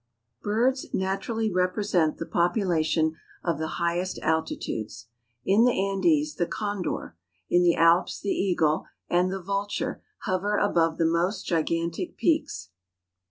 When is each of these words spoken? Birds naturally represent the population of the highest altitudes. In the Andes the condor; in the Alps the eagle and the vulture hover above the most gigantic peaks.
Birds 0.41 0.91
naturally 0.95 1.51
represent 1.51 2.17
the 2.17 2.25
population 2.25 3.15
of 3.43 3.59
the 3.59 3.77
highest 3.77 4.17
altitudes. 4.23 5.05
In 5.45 5.63
the 5.63 5.79
Andes 5.79 6.33
the 6.37 6.47
condor; 6.47 7.15
in 7.51 7.61
the 7.61 7.75
Alps 7.75 8.19
the 8.19 8.29
eagle 8.31 8.85
and 9.11 9.31
the 9.31 9.39
vulture 9.43 10.01
hover 10.21 10.57
above 10.57 10.97
the 10.97 11.05
most 11.05 11.45
gigantic 11.45 12.17
peaks. 12.17 12.69